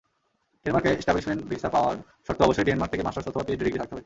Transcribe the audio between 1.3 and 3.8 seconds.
ভিসার পাওয়ার শর্তঅবশ্যই ডেনমার্ক থেকে মাস্টার্স অথবা পিএইচডি ডিগ্রি